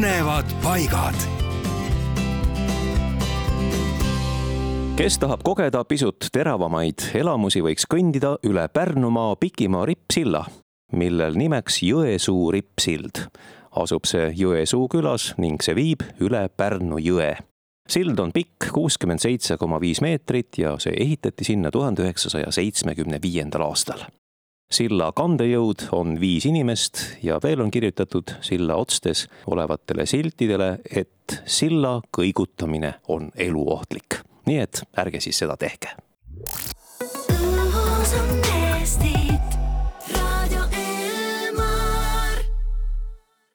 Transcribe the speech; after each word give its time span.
põnevad 0.00 0.48
paigad. 0.64 1.16
kes 4.96 5.18
tahab 5.20 5.42
kogeda 5.44 5.82
pisut 5.84 6.30
teravamaid 6.32 7.04
elamusi, 7.20 7.60
võiks 7.60 7.84
kõndida 7.84 8.30
üle 8.48 8.64
Pärnumaa 8.72 9.34
Pikimaa 9.36 9.84
rippsilla, 9.84 10.46
millel 10.96 11.36
nimeks 11.36 11.82
Jõesuu 11.84 12.48
rippsild. 12.56 13.26
asub 13.76 14.08
see 14.08 14.30
Jõesuu 14.40 14.88
külas 14.88 15.34
ning 15.36 15.60
see 15.60 15.76
viib 15.76 16.06
üle 16.20 16.48
Pärnu 16.48 16.96
jõe 16.96 17.34
sild 17.88 18.18
on 18.24 18.32
pikk 18.32 18.70
kuuskümmend 18.72 19.20
seitse 19.20 19.58
koma 19.60 19.80
viis 19.80 20.00
meetrit 20.00 20.58
ja 20.58 20.78
see 20.78 20.96
ehitati 20.96 21.44
sinna 21.44 21.70
tuhande 21.70 22.08
üheksasaja 22.08 22.48
seitsmekümne 22.56 23.20
viiendal 23.20 23.68
aastal 23.68 24.08
silla 24.70 25.10
kandejõud 25.16 25.88
on 25.96 26.14
viis 26.20 26.46
inimest 26.46 27.02
ja 27.26 27.40
veel 27.42 27.60
on 27.64 27.70
kirjutatud 27.70 28.36
silla 28.46 28.78
otstes 28.80 29.26
olevatele 29.46 30.06
siltidele, 30.06 30.78
et 30.90 31.42
silla 31.46 31.98
kõigutamine 32.16 32.94
on 33.08 33.30
eluohtlik. 33.36 34.22
nii 34.46 34.58
et 34.58 34.82
ärge 34.98 35.20
siis 35.20 35.38
seda 35.38 35.56
tehke. 35.56 36.09